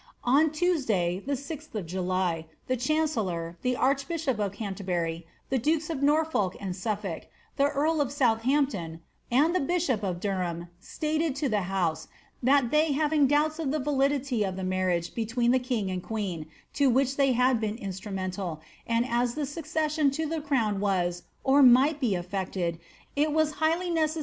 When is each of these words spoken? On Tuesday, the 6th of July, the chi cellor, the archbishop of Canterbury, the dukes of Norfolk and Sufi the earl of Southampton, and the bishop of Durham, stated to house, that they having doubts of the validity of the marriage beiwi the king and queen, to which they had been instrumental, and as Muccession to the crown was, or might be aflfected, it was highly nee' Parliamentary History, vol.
On 0.23 0.49
Tuesday, 0.49 1.21
the 1.23 1.33
6th 1.35 1.75
of 1.75 1.85
July, 1.85 2.47
the 2.65 2.75
chi 2.75 3.05
cellor, 3.05 3.57
the 3.61 3.75
archbishop 3.75 4.39
of 4.39 4.51
Canterbury, 4.51 5.27
the 5.51 5.59
dukes 5.59 5.91
of 5.91 6.01
Norfolk 6.01 6.57
and 6.59 6.75
Sufi 6.75 7.25
the 7.57 7.67
earl 7.67 8.01
of 8.01 8.11
Southampton, 8.11 9.01
and 9.29 9.53
the 9.53 9.59
bishop 9.59 10.01
of 10.01 10.19
Durham, 10.19 10.69
stated 10.79 11.35
to 11.35 11.55
house, 11.61 12.07
that 12.41 12.71
they 12.71 12.93
having 12.93 13.27
doubts 13.27 13.59
of 13.59 13.69
the 13.69 13.77
validity 13.77 14.43
of 14.43 14.55
the 14.55 14.63
marriage 14.63 15.13
beiwi 15.13 15.51
the 15.51 15.59
king 15.59 15.91
and 15.91 16.01
queen, 16.01 16.47
to 16.73 16.89
which 16.89 17.15
they 17.15 17.33
had 17.33 17.61
been 17.61 17.75
instrumental, 17.77 18.59
and 18.87 19.05
as 19.07 19.35
Muccession 19.35 20.11
to 20.13 20.25
the 20.25 20.41
crown 20.41 20.79
was, 20.79 21.21
or 21.43 21.61
might 21.61 21.99
be 21.99 22.15
aflfected, 22.15 22.79
it 23.15 23.31
was 23.33 23.51
highly 23.51 23.51
nee' 23.51 23.77
Parliamentary 23.77 24.01
History, 24.01 24.19
vol. 24.19 24.19